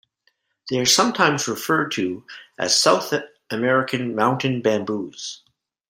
[0.71, 2.25] They are sometimes referred to
[2.57, 3.13] as South
[3.51, 5.43] American mountain bamboos.